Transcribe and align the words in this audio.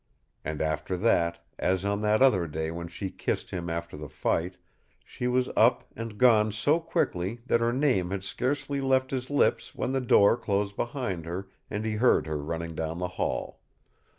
And 0.43 0.63
after 0.63 0.97
that, 0.97 1.45
as 1.59 1.85
on 1.85 2.01
that 2.01 2.23
other 2.23 2.47
day 2.47 2.71
when 2.71 2.87
she 2.87 3.11
kissed 3.11 3.51
him 3.51 3.69
after 3.69 3.95
the 3.95 4.09
fight, 4.09 4.57
she 5.05 5.27
was 5.27 5.47
up 5.55 5.83
and 5.95 6.17
gone 6.17 6.51
so 6.51 6.79
quickly 6.79 7.41
that 7.45 7.59
her 7.59 7.71
name 7.71 8.09
had 8.09 8.23
scarcely 8.23 8.81
left 8.81 9.11
his 9.11 9.29
lips 9.29 9.75
when 9.75 9.91
the 9.91 10.01
door 10.01 10.37
closed 10.37 10.75
behind 10.75 11.27
her, 11.27 11.49
and 11.69 11.85
he 11.85 11.97
heard 11.97 12.25
her 12.25 12.41
running 12.41 12.73
down 12.73 12.97
the 12.97 13.09
hall. 13.09 13.59